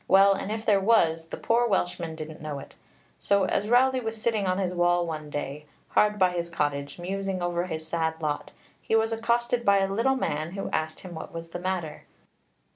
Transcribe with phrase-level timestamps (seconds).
[0.07, 2.73] Well, and if there was, the poor Welshman didn't know it.
[3.19, 7.39] So as Rowli was sitting on his wall one day, hard by his cottage, musing
[7.43, 8.51] over his sad lot,
[8.81, 12.05] he was accosted by a little man who asked him what was the matter.